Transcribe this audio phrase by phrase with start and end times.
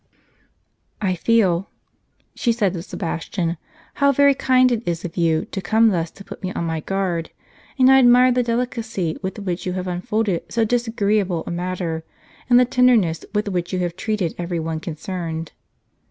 [0.99, 1.69] "I feel,"
[2.33, 3.57] she said at last to Sebastian,
[3.93, 6.79] "how very kind it is of you, to come thus to put me on my
[6.79, 7.29] guard;
[7.77, 12.03] and I admire the delicacy with which you have unfolded so disagreeable a matter,
[12.49, 15.51] and the tenderness with which you have treated every one concerned."